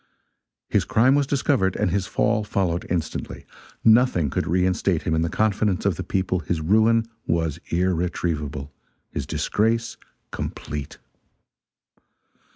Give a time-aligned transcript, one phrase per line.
[0.67, 3.45] His crime was discovered, and his fall followed instantly.
[3.83, 8.73] Nothing could reinstate him in the confidence of the people, his ruin was irretrievable
[9.11, 9.97] his disgrace
[10.31, 10.97] complete.